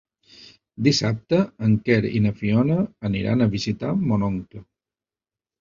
Dissabte 0.87 1.41
en 1.67 1.75
Quer 1.89 1.99
i 2.21 2.21
na 2.27 2.33
Fiona 2.41 2.79
aniran 3.11 3.47
a 3.47 3.49
visitar 3.55 3.93
mon 4.11 4.29
oncle. 4.31 4.65